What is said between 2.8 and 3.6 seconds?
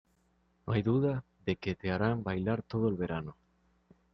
el verano.